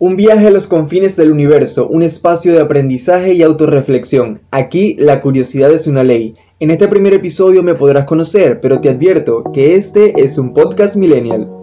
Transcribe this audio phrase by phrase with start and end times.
[0.00, 4.40] Un viaje a los confines del universo, un espacio de aprendizaje y autorreflexión.
[4.52, 6.36] Aquí la curiosidad es una ley.
[6.60, 10.94] En este primer episodio me podrás conocer, pero te advierto que este es un podcast
[10.94, 11.57] millennial.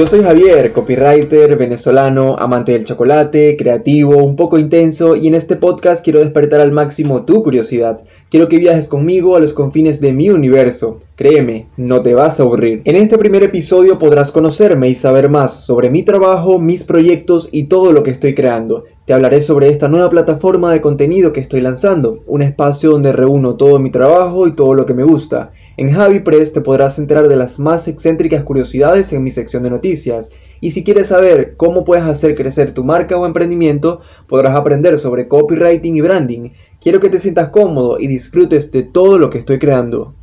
[0.00, 5.56] Yo soy Javier, copywriter, venezolano, amante del chocolate, creativo, un poco intenso y en este
[5.56, 8.00] podcast quiero despertar al máximo tu curiosidad.
[8.30, 10.96] Quiero que viajes conmigo a los confines de mi universo.
[11.16, 12.80] Créeme, no te vas a aburrir.
[12.86, 17.64] En este primer episodio podrás conocerme y saber más sobre mi trabajo, mis proyectos y
[17.64, 18.84] todo lo que estoy creando.
[19.04, 23.56] Te hablaré sobre esta nueva plataforma de contenido que estoy lanzando, un espacio donde reúno
[23.56, 25.50] todo mi trabajo y todo lo que me gusta.
[25.80, 29.70] En Javi Press te podrás enterar de las más excéntricas curiosidades en mi sección de
[29.70, 30.28] noticias.
[30.60, 35.26] Y si quieres saber cómo puedes hacer crecer tu marca o emprendimiento, podrás aprender sobre
[35.26, 36.50] copywriting y branding.
[36.82, 40.14] Quiero que te sientas cómodo y disfrutes de todo lo que estoy creando.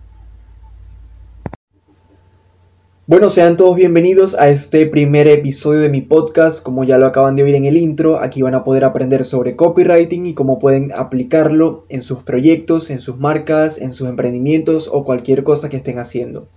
[3.09, 6.61] Bueno, sean todos bienvenidos a este primer episodio de mi podcast.
[6.61, 9.55] Como ya lo acaban de oír en el intro, aquí van a poder aprender sobre
[9.55, 15.05] copywriting y cómo pueden aplicarlo en sus proyectos, en sus marcas, en sus emprendimientos o
[15.05, 16.49] cualquier cosa que estén haciendo.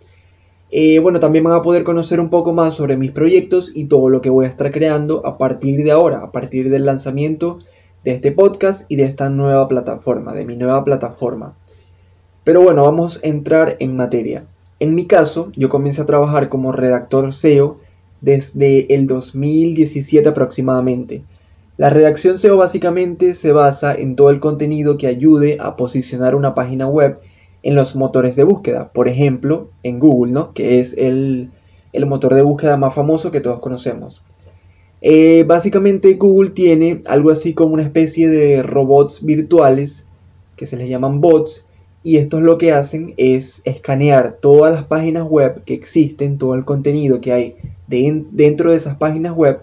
[0.72, 4.08] Eh, bueno, también van a poder conocer un poco más sobre mis proyectos y todo
[4.08, 7.60] lo que voy a estar creando a partir de ahora, a partir del lanzamiento
[8.02, 11.54] de este podcast y de esta nueva plataforma, de mi nueva plataforma.
[12.42, 14.46] Pero bueno, vamos a entrar en materia.
[14.80, 17.76] En mi caso, yo comencé a trabajar como redactor SEO
[18.22, 21.22] desde el 2017 aproximadamente.
[21.76, 26.54] La redacción SEO básicamente se basa en todo el contenido que ayude a posicionar una
[26.54, 27.20] página web
[27.62, 30.54] en los motores de búsqueda, por ejemplo, en Google, ¿no?
[30.54, 31.50] que es el,
[32.06, 34.22] motor de búsqueda más famoso que todos conocemos.
[35.02, 40.06] Eh, básicamente Google tiene algo así como una especie de robots virtuales
[40.56, 41.66] que se les llaman bots
[42.02, 46.64] y estos lo que hacen es escanear todas las páginas web que existen, todo el
[46.64, 47.56] contenido que hay
[47.86, 49.60] dentro de esas páginas web.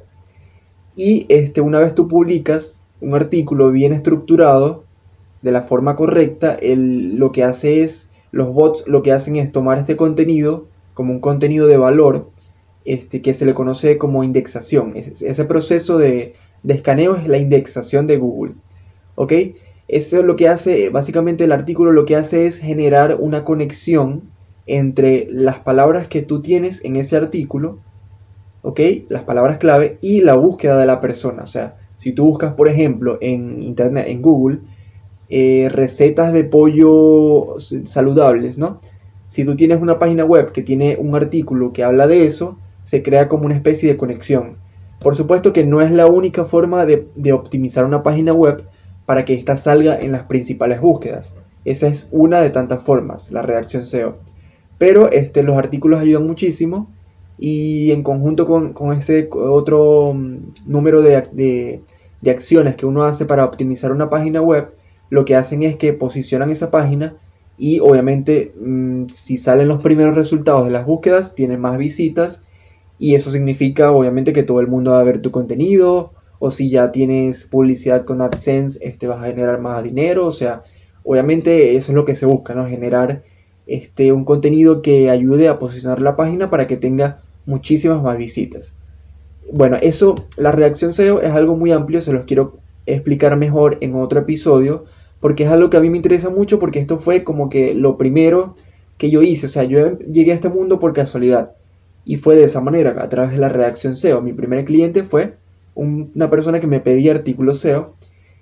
[0.96, 4.84] Y este, una vez tú publicas un artículo bien estructurado,
[5.42, 9.78] de la forma correcta, lo que hace es, los bots lo que hacen es tomar
[9.78, 12.28] este contenido como un contenido de valor,
[12.86, 14.94] este, que se le conoce como indexación.
[14.96, 16.34] Ese, proceso de,
[16.64, 18.56] de escaneo es la indexación de Google.
[19.88, 24.24] Eso es lo que hace, básicamente el artículo lo que hace es generar una conexión
[24.66, 27.80] entre las palabras que tú tienes en ese artículo,
[28.64, 28.82] ¿ok?
[29.08, 31.44] Las palabras clave y la búsqueda de la persona.
[31.44, 34.60] O sea, si tú buscas, por ejemplo, en Internet, en Google,
[35.30, 38.82] eh, recetas de pollo saludables, ¿no?
[39.26, 43.04] Si tú tienes una página web que tiene un artículo que habla de eso, se
[43.04, 44.58] crea como una especie de conexión.
[45.00, 48.66] Por supuesto que no es la única forma de optimizar una página web,
[49.08, 51.34] para que ésta salga en las principales búsquedas.
[51.64, 54.18] Esa es una de tantas formas, la reacción SEO.
[54.78, 56.90] Pero este, los artículos ayudan muchísimo
[57.40, 61.82] y en conjunto con, ese otro mm, número de,
[62.26, 64.74] acciones que uno hace para optimizar una página web,
[65.10, 67.16] lo que hacen es que posicionan esa página
[67.58, 72.44] y obviamente mm, si salen los primeros resultados de las búsquedas, tienen más visitas
[73.00, 76.70] y eso significa obviamente que todo el mundo va a ver tu contenido, o si
[76.70, 80.64] ya tienes publicidad con AdSense, este vas a generar más dinero, o sea,
[81.04, 82.68] obviamente eso es lo que se busca, ¿no?
[82.68, 83.24] Generar
[83.66, 88.76] este, un contenido que ayude a posicionar la página para que tenga muchísimas más visitas.
[89.52, 93.96] Bueno, eso, la reacción SEO es algo muy amplio, se los quiero explicar mejor en
[93.96, 94.86] otro episodio,
[95.20, 97.98] porque es algo que a mí me interesa mucho, porque esto fue como que lo
[97.98, 98.56] primero
[98.98, 101.52] que yo hice, o sea, yo llegué a este mundo por casualidad,
[102.04, 104.22] y fue de esa manera, a través de la reacción SEO.
[104.22, 105.36] Mi primer cliente fue
[105.78, 107.96] una persona que me pedía artículos SEO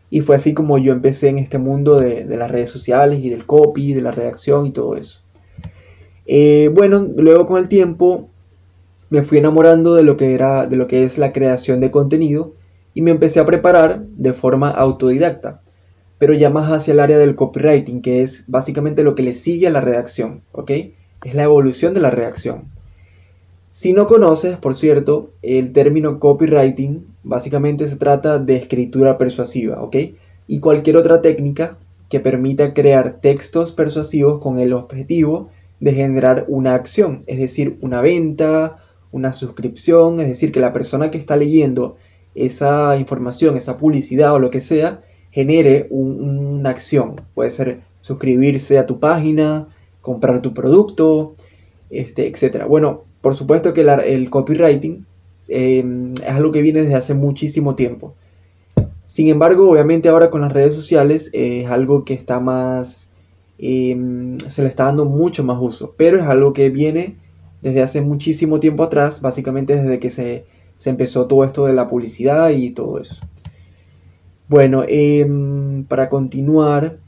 [0.09, 3.45] y fue así como yo empecé en este mundo de, las redes sociales y del
[3.45, 5.21] copy, de la redacción y todo eso.
[6.25, 8.29] Eh, bueno, luego con el tiempo
[9.09, 12.53] me fui enamorando de lo que era, de lo que es la creación de contenido
[12.93, 15.61] y me empecé a preparar de forma autodidacta,
[16.17, 19.67] pero ya más hacia el área del copywriting, que es básicamente lo que le sigue
[19.67, 20.71] a la redacción, ¿ok?
[21.23, 22.69] Es la evolución de la redacción.
[23.77, 29.97] Si no conoces, por cierto, el término copywriting, básicamente se trata de escritura persuasiva, ¿ok?
[30.47, 31.77] Y cualquier otra técnica
[32.07, 35.49] que permita crear textos persuasivos con el objetivo
[35.81, 38.77] de generar una acción, es decir, una venta,
[39.11, 41.97] una suscripción, es decir, que la persona que está leyendo
[42.33, 45.01] esa información, esa publicidad o lo que sea,
[45.31, 47.19] genere una acción.
[47.33, 49.67] Puede ser suscribirse a tu página,
[49.99, 51.35] comprar tu producto,
[51.89, 52.67] este, etc.
[52.69, 55.03] Bueno, por supuesto que el copywriting
[55.47, 58.13] em, es algo que viene desde hace muchísimo tiempo.
[59.03, 63.09] Sin embargo, obviamente ahora con las redes sociales es algo que está más,
[63.57, 67.15] em, se le está dando mucho más uso, pero es algo que viene
[67.63, 70.45] desde hace muchísimo tiempo atrás, básicamente desde que se,
[70.85, 73.23] empezó todo esto de la publicidad y todo eso.
[74.47, 76.99] Bueno, em, para continuar,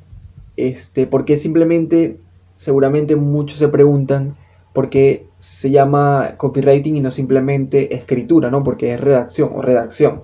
[0.56, 2.18] este, porque simplemente,
[2.56, 4.34] seguramente muchos se preguntan
[4.78, 8.64] por qué se llama copywriting y no simplemente escritura, ¿no?
[8.64, 10.22] Porque es redacción o redacción.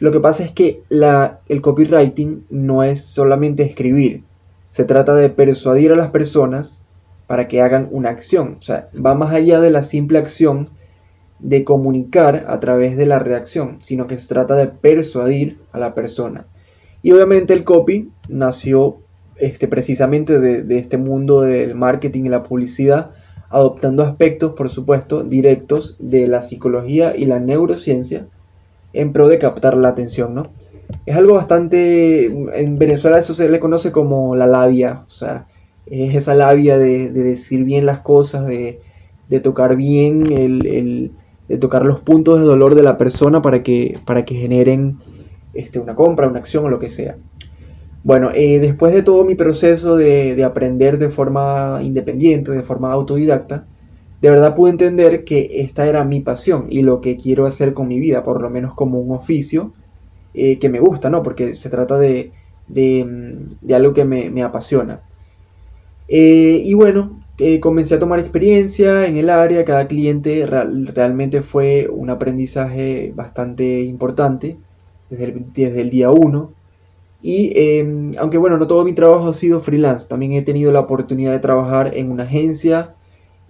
[0.00, 4.24] Lo que pasa es que el copywriting no es solamente escribir,
[4.68, 6.82] se trata de persuadir a las personas
[7.28, 8.56] para que hagan una acción.
[8.58, 10.70] O sea, va más allá de la simple acción
[11.38, 15.94] de comunicar a través de la redacción, sino que se trata de persuadir a la
[15.94, 16.48] persona.
[17.00, 18.96] Y obviamente el copy nació
[19.36, 23.12] este, precisamente de, este mundo del marketing y la publicidad,
[23.50, 28.26] adoptando aspectos, por supuesto, directos de la psicología y la neurociencia
[28.92, 30.50] en pro de captar la atención, ¿no?
[31.06, 35.46] Es algo bastante, en Venezuela eso se le conoce como la labia, o sea,
[35.86, 38.80] es esa labia de, decir bien las cosas, de,
[39.42, 41.12] tocar bien, el,
[41.48, 44.98] de tocar los puntos de dolor de la persona para que, para que generen
[45.54, 47.16] este, una compra, una acción o lo que sea.
[48.04, 53.66] Bueno, eh, después de todo mi proceso de, aprender de forma independiente, de forma autodidacta,
[54.20, 57.88] de verdad pude entender que esta era mi pasión y lo que quiero hacer con
[57.88, 59.72] mi vida, por lo menos como un oficio
[60.34, 61.22] eh, que me gusta, ¿no?
[61.22, 62.32] Porque se trata de,
[62.68, 65.02] de, algo que me apasiona.
[66.08, 67.20] Eh, y bueno,
[67.60, 74.56] comencé a tomar experiencia en el área, cada cliente realmente fue un aprendizaje bastante importante
[75.10, 76.52] desde el, desde el día 1.
[77.20, 80.80] Y em, aunque bueno, no todo mi trabajo ha sido freelance, también he tenido la
[80.80, 82.94] oportunidad de trabajar en una agencia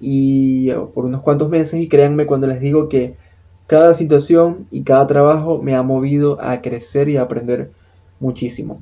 [0.00, 3.16] y oh, por unos cuantos meses y créanme cuando les digo que
[3.66, 7.70] cada situación y cada trabajo me ha movido a crecer y a aprender
[8.20, 8.80] muchísimo.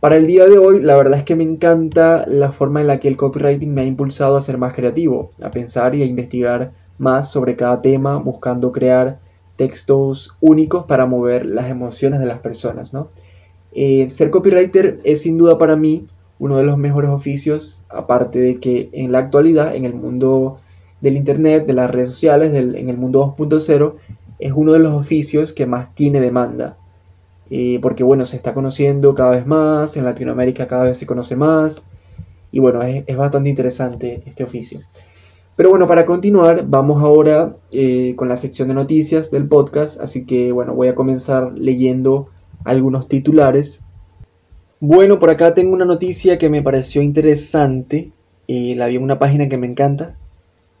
[0.00, 3.00] Para el día de hoy, la verdad es que me encanta la forma en la
[3.00, 6.72] que el copywriting me ha impulsado a ser más creativo, a pensar y a investigar
[6.98, 9.18] más sobre cada tema, buscando crear
[9.56, 12.92] textos únicos para mover las emociones de las personas.
[12.92, 13.08] ¿no?
[13.72, 16.06] Eh, ser copywriter es sin duda para mí
[16.38, 20.58] uno de los mejores oficios, aparte de que en la actualidad, en el mundo
[21.00, 23.94] del Internet, de las redes sociales, en el mundo 2.0,
[24.38, 26.76] es uno de los oficios que más tiene demanda
[27.80, 31.82] porque bueno, se está conociendo cada vez más, en Latinoamérica cada vez se conoce más,
[32.50, 34.80] y bueno, es, bastante interesante este oficio.
[35.56, 40.24] Pero bueno, para continuar, vamos ahora eh, con la sección de noticias del podcast, así
[40.24, 42.26] que bueno, voy a comenzar leyendo
[42.68, 43.82] algunos titulares.
[44.80, 48.12] Bueno, por acá tengo una noticia que me pareció interesante,
[48.46, 50.16] la vi en una página que me encanta.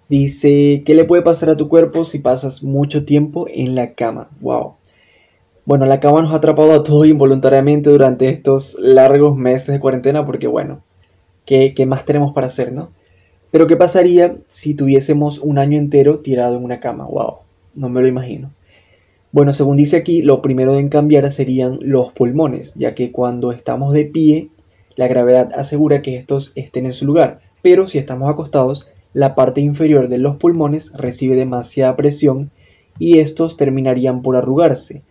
[0.08, 4.30] Dice, ¿qué le puede pasar a tu cuerpo si pasas mucho tiempo en la cama?
[4.40, 4.76] ¡Wow!
[5.66, 10.24] Bueno, la cama nos ha atrapado a todos involuntariamente durante estos largos meses de cuarentena
[10.24, 10.82] porque bueno,
[11.44, 12.90] ¿qué, más tenemos para hacer, no?
[13.50, 17.04] Pero ¿qué pasaría si tuviésemos un año entero tirado en una cama?
[17.04, 17.40] ¡Wow!
[17.74, 18.50] No me lo imagino.
[19.30, 23.92] Bueno, según dice aquí, lo primero en cambiar serían los pulmones, ya que cuando estamos
[23.92, 24.48] de pie,
[24.96, 29.60] la gravedad asegura que estos estén en su lugar, pero si estamos acostados, la parte
[29.60, 32.50] inferior de los pulmones recibe demasiada presión
[32.98, 35.02] y estos terminarían por arrugarse,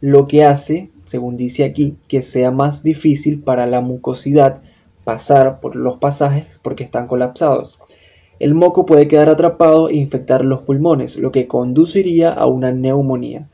[0.00, 4.62] lo que hace, según dice aquí, que sea más difícil para la mucosidad
[5.04, 7.80] pasar por los pasajes porque están colapsados.
[8.38, 13.48] El moco puede quedar atrapado e infectar los pulmones, lo que conduciría a una neumonía.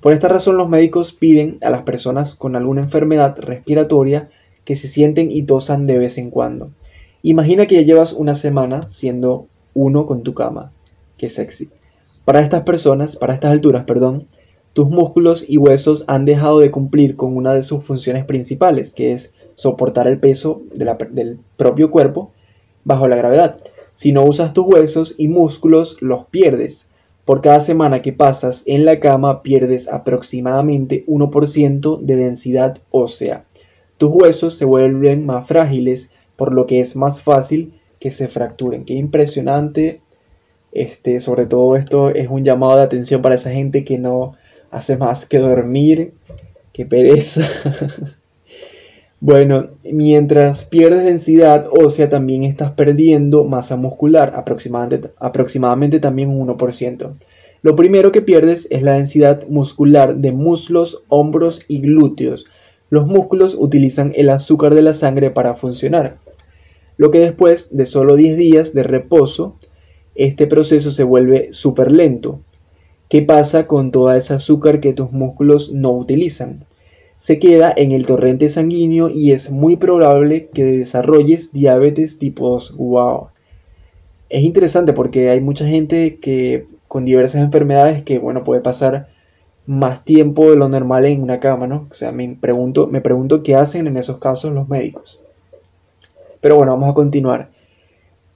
[0.00, 4.28] Por esta razón los médicos piden a las personas con alguna enfermedad respiratoria
[4.64, 6.70] que se sienten y tosan de vez en cuando.
[7.22, 10.72] Imagina que ya llevas una semana siendo uno con tu cama.
[11.18, 11.70] Qué sexy.
[12.24, 14.26] Para estas personas, para estas alturas, perdón,
[14.72, 19.12] tus músculos y huesos han dejado de cumplir con una de sus funciones principales, que
[19.12, 22.32] es soportar el peso del propio cuerpo
[22.84, 23.56] bajo la gravedad.
[23.94, 26.88] Si no usas tus huesos y músculos, los pierdes.
[27.26, 33.46] Por cada semana que pasas en la cama pierdes aproximadamente 1% de densidad ósea.
[33.98, 38.84] Tus huesos se vuelven más frágiles, por lo que es más fácil que se fracturen.
[38.84, 40.02] Qué impresionante.
[40.70, 44.36] Este, sobre todo esto es un llamado de atención para esa gente que no
[44.70, 46.14] hace más que dormir,
[46.72, 47.44] que pereza.
[49.20, 57.14] bueno, mientras pierdes densidad ósea también estás perdiendo masa muscular, aproximadamente, aproximadamente también un 1%.
[57.62, 62.46] Lo primero que pierdes es la densidad muscular de muslos, hombros y glúteos.
[62.88, 66.18] los músculos utilizan el azúcar de la sangre para funcionar,
[66.96, 69.56] lo que después de solo 10 días de reposo,
[70.14, 72.40] este proceso se vuelve súper lento.
[73.08, 76.64] ¿Qué pasa con toda esa azúcar que tus músculos no utilizan?
[77.18, 82.76] Se queda en el torrente sanguíneo y es muy probable que desarrolles diabetes tipo 2.
[82.76, 83.28] ¡Wow!
[84.28, 89.08] Es interesante porque hay mucha gente que con diversas enfermedades que, bueno, puede pasar
[89.66, 91.88] más tiempo de lo normal en una cama, ¿no?
[91.90, 95.20] O sea, me pregunto, me pregunto qué hacen en esos casos los médicos.
[96.40, 97.50] Pero bueno, vamos a continuar.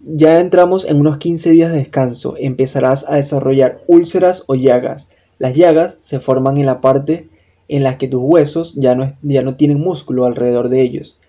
[0.00, 2.34] Ya entramos en unos 15 días de descanso.
[2.38, 5.08] Empezarás a desarrollar úlceras o llagas.
[5.38, 7.29] Las llagas se forman en la parte
[7.70, 11.20] en la que tus huesos ya no, ya no tienen músculo alrededor de ellos,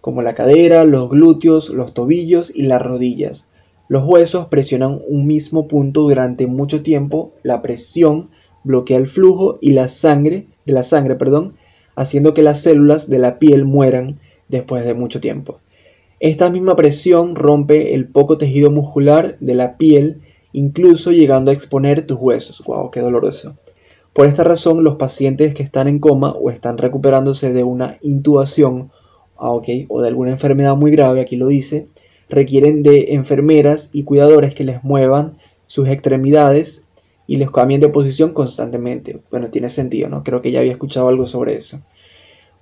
[0.00, 3.48] como la cadera, los glúteos, los tobillos y las rodillas.
[3.88, 7.32] Los huesos presionan un mismo punto durante mucho tiempo.
[7.42, 8.28] La presión
[8.62, 11.56] bloquea el flujo y la sangre de la sangre, perdón,
[11.96, 15.58] haciendo que las células de la piel mueran después de mucho tiempo.
[16.20, 20.20] Esta misma presión rompe el poco tejido muscular de la piel,
[20.52, 22.62] incluso llegando a exponer tus huesos.
[22.64, 22.92] ¡Wow!
[22.92, 23.56] ¡Qué doloroso!
[24.18, 28.90] Por esta razón, los pacientes que están en coma o están recuperándose de una intubación
[29.38, 29.62] ah, o
[30.02, 31.86] de alguna enfermedad muy grave, aquí lo dice,
[32.28, 36.82] requieren de enfermeras y cuidadores que les muevan sus extremidades
[37.28, 39.22] y les cambien de posición constantemente.
[39.30, 40.24] Bueno, tiene sentido, ¿no?
[40.24, 41.80] Creo que ya había escuchado algo sobre eso.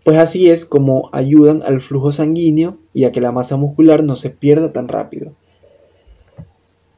[0.05, 4.15] Pues así es como ayudan al flujo sanguíneo y a que la masa muscular no
[4.17, 5.33] se pierda tan rápido.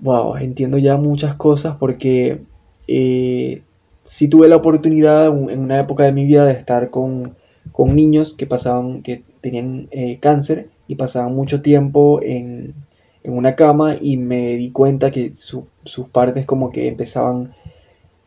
[0.00, 2.42] Wow, entiendo ya muchas cosas porque
[2.88, 3.62] eh,
[4.08, 7.36] si tuve la oportunidad en una época de mi vida de estar con,
[7.78, 12.74] niños que pasaban, que tenían eh, cáncer y pasaban mucho tiempo en,
[13.24, 17.52] una cama y me di cuenta que sus partes como que empezaban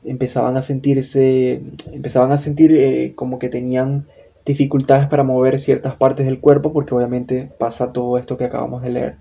[0.04, 4.06] empezaban a sentirse empezaban a sentir eh, como que tenían
[4.46, 8.90] dificultades para mover ciertas partes del cuerpo porque obviamente pasa todo esto que acabamos de
[8.92, 9.16] leer.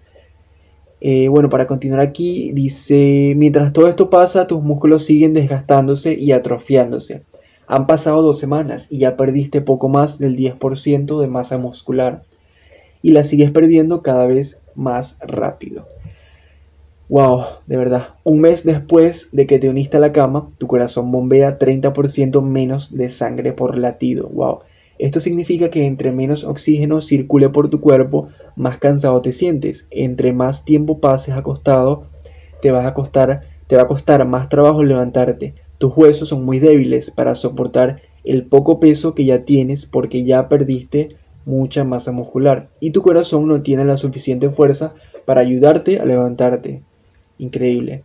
[1.01, 6.33] Eh, bueno, para continuar aquí, dice, mientras todo esto pasa, tus músculos siguen desgastándose y
[6.33, 7.23] atrofiándose.
[7.67, 12.25] Han pasado dos semanas y ya perdiste poco más del 10% de masa muscular
[13.03, 15.87] y la sigues perdiendo cada vez más rápido.
[17.09, 18.15] Wow, de verdad.
[18.23, 22.97] Un mes después de que te uniste a la cama, tu corazón bombea 30% menos
[22.97, 24.29] de sangre por latido.
[24.29, 24.61] Wow.
[25.01, 29.87] Esto significa que entre menos oxígeno circule por tu cuerpo, más cansado te sientes.
[29.91, 32.05] Entre más tiempo pases acostado,
[32.61, 35.55] te vas a costar, te va a costar más trabajo levantarte.
[35.79, 40.51] Tus huesos son muy débiles para soportar el poco peso que ya tienes porque ya
[40.51, 41.17] perdiste
[41.47, 44.93] mucha masa muscular y tu corazón no tiene la suficiente fuerza
[45.25, 46.83] para ayudarte a levantarte.
[47.39, 48.03] Increíble.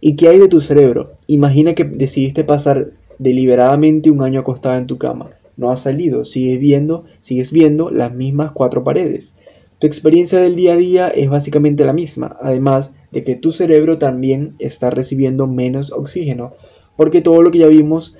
[0.00, 1.12] ¿Y qué hay de tu cerebro?
[1.28, 2.88] Imagina que decidiste pasar
[3.20, 8.14] deliberadamente un año acostado en tu cama no ha salido, sigues viendo, sigues viendo las
[8.14, 9.34] mismas cuatro paredes.
[9.78, 13.98] Tu experiencia del día a día es básicamente la misma, además de que tu cerebro
[13.98, 16.52] también está recibiendo menos oxígeno,
[16.96, 18.16] porque todo lo que ya vimos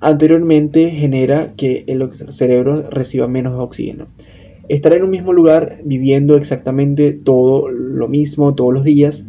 [0.00, 4.08] anteriormente genera que el cerebro reciba menos oxígeno.
[4.68, 9.26] Estar en un mismo lugar viviendo exactamente todo lo mismo todos los días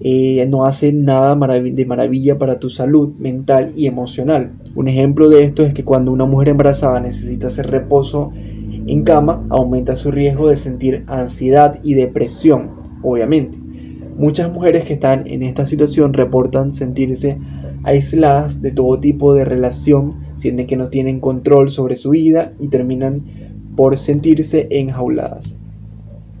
[0.00, 4.52] eh, no hace nada de maravilla para tu salud mental y emocional.
[4.74, 8.32] Un ejemplo de esto es que cuando una mujer embarazada necesita hacer reposo
[8.86, 12.72] en cama, aumenta su riesgo de sentir ansiedad y depresión,
[13.02, 13.58] obviamente.
[14.18, 17.38] Muchas mujeres que están en esta situación reportan sentirse
[17.82, 22.68] aisladas de todo tipo de relación, sienten que no tienen control sobre su vida y
[22.68, 23.22] terminan
[23.76, 25.56] por sentirse enjauladas.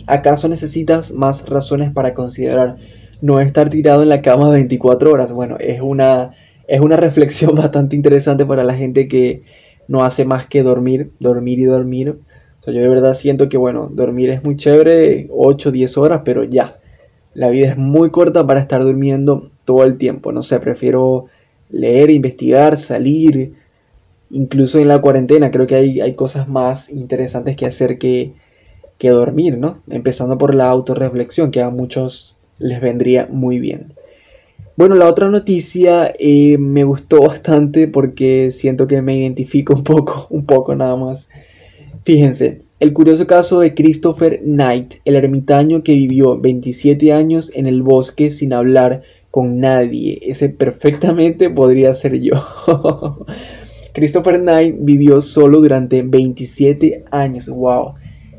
[0.06, 2.76] ¿Acaso necesitas más razones para considerar
[3.20, 5.32] no estar tirado en la cama 24 horas.
[5.32, 6.32] Bueno, es una,
[6.68, 9.42] es una reflexión bastante interesante para la gente que
[9.88, 12.18] no hace más que dormir, dormir y dormir.
[12.66, 16.78] yo de verdad siento que, bueno, dormir es muy chévere, 8, 10 horas, pero ya.
[17.34, 20.32] La vida es muy corta para estar durmiendo todo el tiempo.
[20.32, 21.26] No sé, prefiero
[21.70, 23.54] leer, investigar, salir.
[24.30, 28.32] Incluso en la cuarentena creo que hay, hay cosas más interesantes que hacer que,
[28.98, 29.82] que dormir, ¿no?
[29.88, 33.92] Empezando por la autorreflexión, que a muchos les vendría muy bien.
[34.76, 40.26] Bueno, la otra noticia eh, me gustó bastante porque siento que me identifico un poco,
[40.30, 41.28] un poco nada más.
[42.04, 47.82] Fíjense, el curioso caso de Christopher Knight, el ermitaño que vivió 27 años en el
[47.82, 50.18] bosque sin hablar con nadie.
[50.22, 52.34] Ese perfectamente podría ser yo.
[53.94, 57.94] Christopher Knight vivió solo durante 27 años, wow,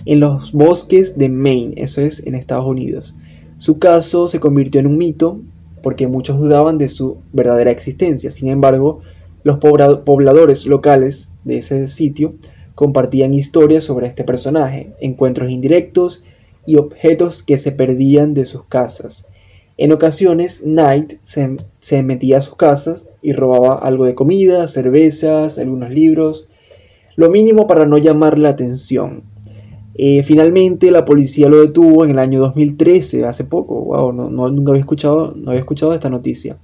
[0.05, 3.15] en los bosques de Maine, eso es en Estados Unidos.
[3.57, 5.39] Su caso se convirtió en un mito
[5.81, 8.31] porque muchos dudaban de su verdadera existencia.
[8.31, 8.99] Sin embargo,
[9.43, 12.35] los pobladores locales de ese sitio
[12.75, 16.23] compartían historias sobre este personaje, encuentros indirectos
[16.65, 19.25] y objetos que se perdían de sus casas.
[19.77, 25.91] En ocasiones, Knight se, metía a sus casas y robaba algo de comida, cervezas, algunos
[25.91, 26.49] libros,
[27.15, 29.23] lo mínimo para no llamar la atención.
[29.99, 33.81] Eh, finalmente, la policía lo detuvo en el año 2013, hace poco.
[33.81, 36.57] Wow, no, nunca había escuchado, no había escuchado esta noticia.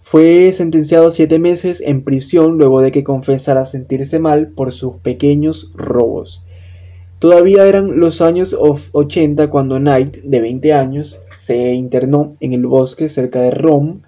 [0.00, 4.96] Fue sentenciado a siete meses en prisión luego de que confesara sentirse mal por sus
[4.96, 6.42] pequeños robos.
[7.20, 13.08] Todavía eran los años 80 cuando Knight, de 20 años, se internó en el bosque
[13.08, 14.00] cerca de Rome.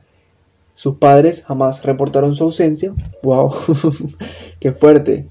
[0.75, 2.93] Sus padres jamás reportaron su ausencia.
[3.23, 3.55] ¡Wow!
[4.61, 5.27] ¡Qué fuerte!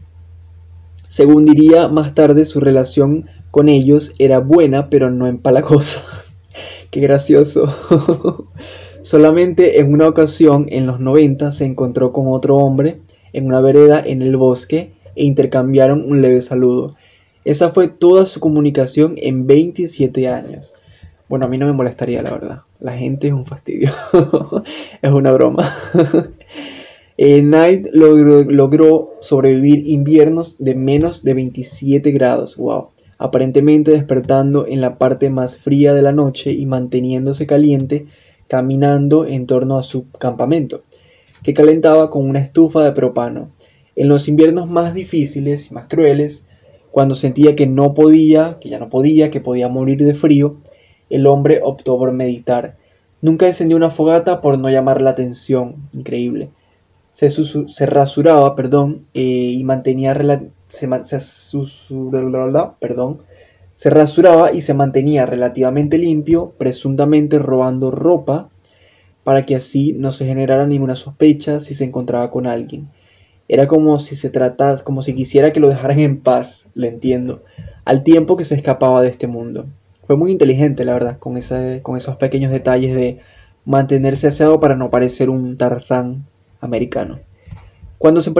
[1.13, 6.01] Según diría más tarde, su relación con ellos era buena, pero no empalagosa.
[6.89, 7.67] ¡Qué gracioso!
[9.01, 13.01] Solamente en una ocasión, en los 90, se encontró con otro hombre
[13.31, 16.95] en una vereda en el bosque e intercambiaron un leve saludo.
[17.45, 20.73] Esa fue toda su comunicación en 27 años.
[21.29, 22.61] Bueno, a mí no me molestaría, la verdad.
[22.79, 23.91] La gente es un fastidio.
[25.03, 25.71] es una broma.
[27.17, 32.57] Knight logró, logró, sobrevivir inviernos de menos de 27 grados.
[32.57, 32.89] Wow.
[33.17, 38.07] Aparentemente despertando en la parte más fría de la noche y manteniéndose caliente
[38.47, 40.83] caminando en torno a su campamento,
[41.43, 43.51] que calentaba con una estufa de propano.
[43.95, 46.45] En los inviernos más difíciles y más crueles,
[46.91, 50.57] cuando sentía que no podía, que ya no podía, que podía morir de frío,
[51.09, 52.77] el hombre optó por meditar.
[53.21, 55.89] Nunca encendió una fogata por no llamar la atención.
[55.93, 56.49] Increíble.
[57.13, 60.13] Se, se rasuraba, perdón, eh, y mantenía
[60.67, 60.87] se,
[62.79, 63.19] perdón,
[63.75, 68.49] se rasuraba y se mantenía relativamente limpio, presuntamente robando ropa,
[69.23, 72.89] para que así no se generara ninguna sospecha si se encontraba con alguien.
[73.47, 77.43] Era como si se tratase, como si quisiera que lo dejaran en paz, lo entiendo,
[77.85, 79.65] al tiempo que se escapaba de este mundo.
[80.07, 81.39] Fue muy inteligente, la verdad, con,
[81.81, 83.19] con esos pequeños detalles de
[83.65, 86.25] mantenerse aseado para no parecer un Tarzán
[86.63, 87.19] americano.
[87.97, 88.31] Cuando se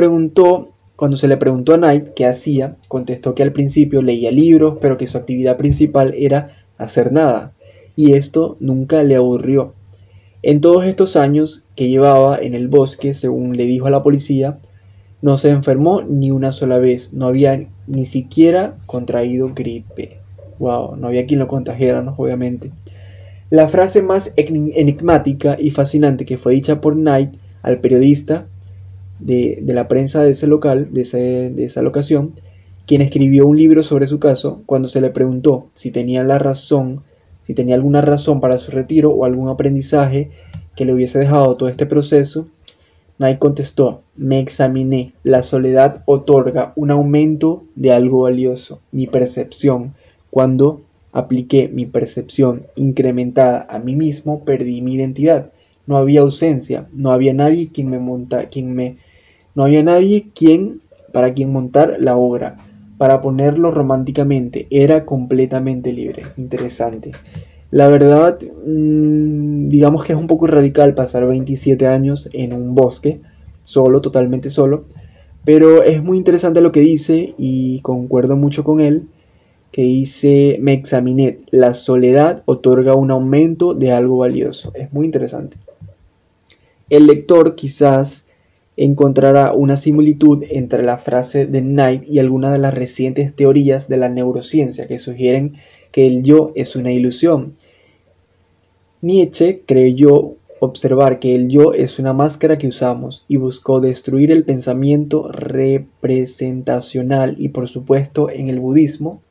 [1.27, 5.17] le preguntó a Knight qué hacía, contestó que al principio leía libros, pero que su
[5.17, 7.53] actividad principal era hacer nada,
[7.95, 9.73] y esto nunca le aburrió.
[10.41, 14.59] En todos estos años que llevaba en el bosque, según le dijo a la policía,
[15.21, 20.19] no se enfermó ni una sola vez, no había ni siquiera contraído gripe.
[20.59, 22.13] Wow, no había quien lo contagiara, ¿no?
[22.17, 22.71] obviamente.
[23.49, 28.47] La frase más enigmática y fascinante que fue dicha por Knight al periodista
[29.19, 32.33] de, la prensa de ese local, de, de esa locación,
[32.85, 37.01] quien escribió un libro sobre su caso, cuando se le preguntó si tenía la razón,
[37.41, 40.29] si tenía alguna razón para su retiro o algún aprendizaje
[40.75, 42.47] que le hubiese dejado todo este proceso,
[43.17, 49.93] Knight contestó, me examiné, la soledad otorga un aumento de algo valioso, mi percepción.
[50.31, 55.51] Cuando apliqué mi percepción incrementada a mí mismo, perdí mi identidad.
[55.85, 58.97] No había ausencia, no había nadie quien me monta, quien me,
[59.55, 62.57] no había nadie quien para quien montar la obra.
[62.97, 66.23] Para ponerlo románticamente, era completamente libre.
[66.37, 67.11] Interesante.
[67.71, 73.21] La verdad, mm, digamos que es un poco radical pasar 27 años en un bosque,
[73.63, 74.85] solo, totalmente solo,
[75.43, 79.07] pero es muy interesante lo que dice y concuerdo mucho con él,
[79.71, 84.71] que dice, me examiné, la soledad otorga un aumento de algo valioso.
[84.75, 85.57] Es muy interesante.
[86.93, 88.27] El lector quizás
[88.77, 93.97] encontrará una similitud entre la frase de Knight y algunas de las recientes teorías de
[93.97, 95.53] la neurociencia que sugieren
[95.91, 97.55] que el yo es una ilusión.
[99.01, 104.45] Nietzsche creyó observar que el yo es una máscara que usamos y buscó destruir el
[104.45, 109.23] pensamiento representacional y por supuesto en el budismo.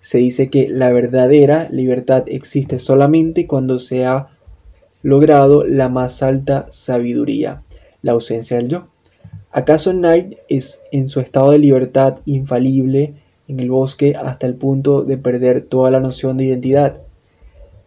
[0.00, 4.33] Se dice que la verdadera libertad existe solamente cuando se ha
[5.04, 7.62] logrado la más alta sabiduría,
[8.00, 8.88] la ausencia del yo.
[9.52, 13.12] ¿Acaso Knight es en su estado de libertad infalible
[13.46, 17.02] en el bosque hasta el punto de perder toda la noción de identidad?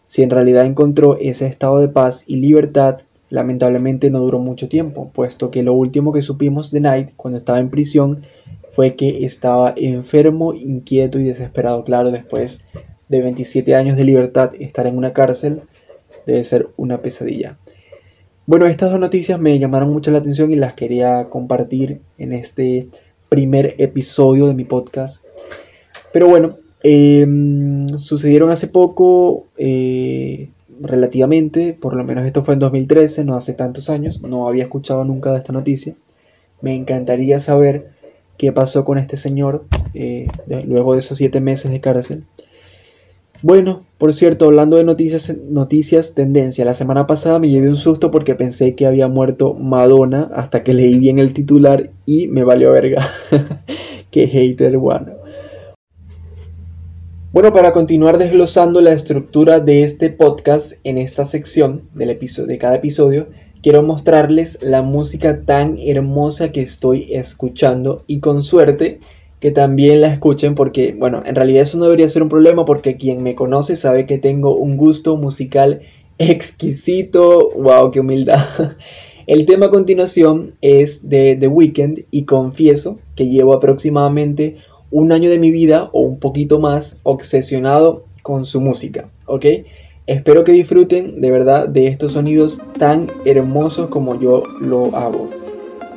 [0.06, 3.00] Si en realidad encontró ese estado de paz y libertad,
[3.30, 7.60] lamentablemente no duró mucho tiempo, puesto que lo último que supimos de Knight cuando estaba
[7.60, 8.22] en prisión
[8.72, 11.84] fue que estaba enfermo, inquieto y desesperado.
[11.84, 12.64] Claro, después
[13.10, 15.64] de 27 años de libertad, estar en una cárcel
[16.28, 17.58] debe ser una pesadilla.
[18.46, 22.88] Bueno, estas dos noticias me llamaron mucho la atención y las quería compartir en este
[23.30, 25.24] primer episodio de mi podcast.
[26.14, 33.24] Pero bueno, Em, sucedieron hace poco, eh, relativamente, por lo menos esto fue en 2013,
[33.24, 35.96] no hace tantos años, no había escuchado nunca de esta noticia.
[36.62, 37.90] Me encantaría saber
[38.38, 40.28] qué pasó con este señor eh,
[40.66, 42.24] luego de esos siete meses de cárcel.
[43.44, 48.10] Bueno, por cierto, hablando de noticias, noticias tendencia, la semana pasada me llevé un susto
[48.10, 52.72] porque pensé que había muerto Madonna hasta que leí bien el titular y me valió
[52.72, 53.08] verga.
[54.12, 55.14] Qué hater, bueno.
[57.32, 62.58] Bueno, para continuar desglosando la estructura de este podcast en esta sección del episodio, de
[62.58, 63.28] cada episodio,
[63.62, 69.00] quiero mostrarles la música tan hermosa que estoy escuchando y con suerte
[69.40, 72.98] que también la escuchen porque, bueno, en realidad eso no debería ser un problema porque
[72.98, 75.82] quien me conoce sabe que tengo un gusto musical
[76.18, 77.52] exquisito.
[77.56, 77.92] ¡Wow!
[77.92, 78.44] ¡Qué humildad!
[79.28, 84.56] El tema a continuación es de The Weeknd y confieso que llevo aproximadamente
[84.90, 89.46] un año de mi vida o un poquito más obsesionado con su música, ¿ok?
[90.06, 95.30] Espero que disfruten de verdad de estos sonidos tan hermosos como yo lo hago.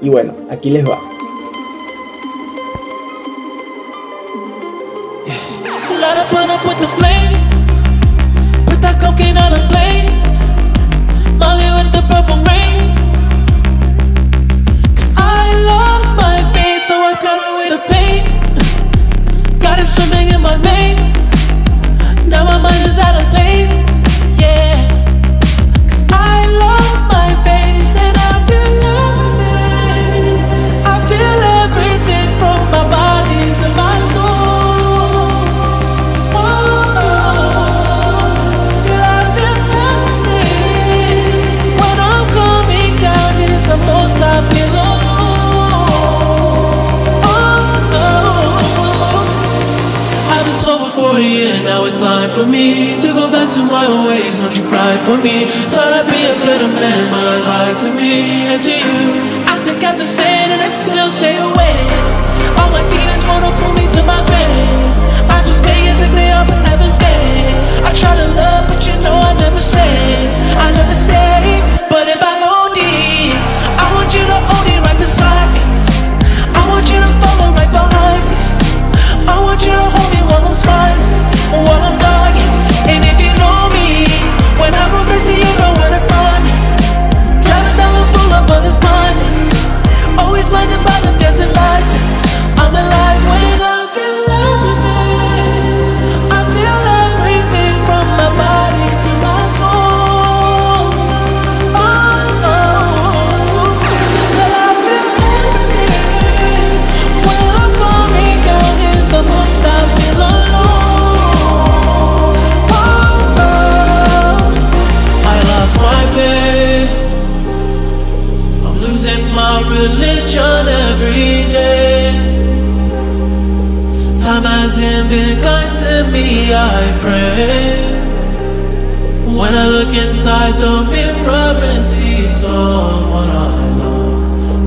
[0.03, 1.10] Y bueno, aquí les va.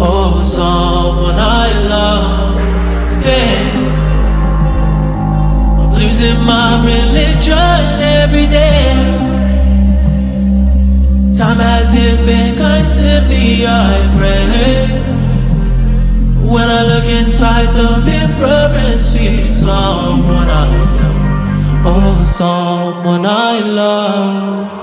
[0.05, 0.43] Oh,
[5.79, 8.93] I'm losing my religion every day.
[11.37, 14.87] Time hasn't been kind to me, I pray.
[16.45, 21.85] When I look inside the mirror and see someone I love.
[21.85, 24.82] Oh, someone I love.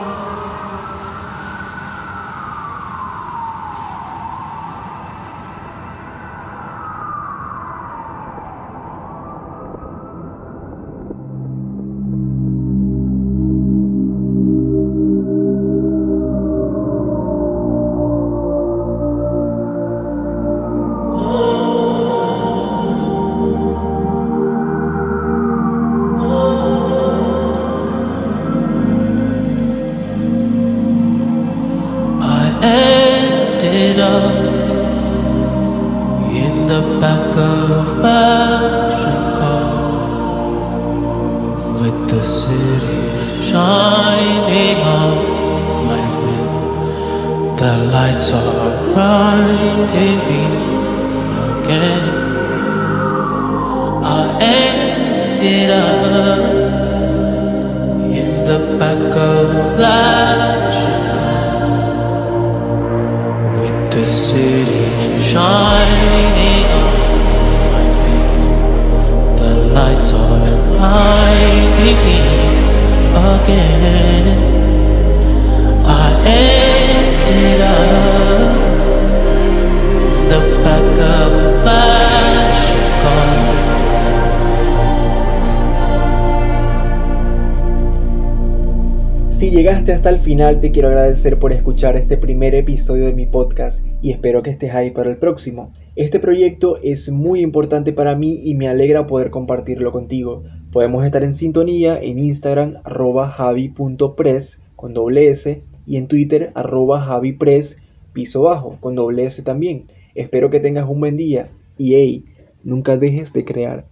[89.61, 93.85] Llegaste hasta el final te quiero agradecer por escuchar este primer episodio de mi podcast
[94.01, 95.71] y espero que estés ahí para el próximo.
[95.97, 100.45] Este proyecto es muy importante para mí y me alegra poder compartirlo contigo.
[100.73, 107.03] Podemos estar en sintonía en Instagram arroba javi.press con doble S y en Twitter arroba
[107.03, 107.83] javipress
[108.15, 109.85] piso bajo con doble S también.
[110.15, 112.25] Espero que tengas un buen día y hey,
[112.65, 113.90] nunca dejes de crear.